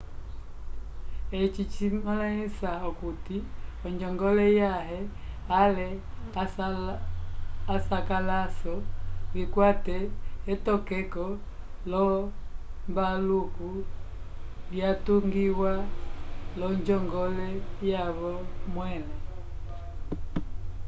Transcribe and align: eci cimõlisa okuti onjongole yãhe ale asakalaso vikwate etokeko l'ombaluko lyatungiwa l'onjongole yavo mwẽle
eci 1.39 1.63
cimõlisa 1.73 2.71
okuti 2.91 3.37
onjongole 3.89 4.45
yãhe 4.59 4.97
ale 5.61 5.85
asakalaso 7.75 8.73
vikwate 9.35 9.97
etokeko 10.55 11.25
l'ombaluko 11.91 13.67
lyatungiwa 14.73 15.71
l'onjongole 16.59 17.47
yavo 17.93 18.31
mwẽle 18.73 19.15